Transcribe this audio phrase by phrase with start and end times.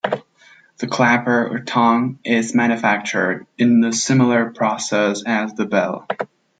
[0.79, 6.07] The clapper or tongue is manufactured in a similar process as the bell.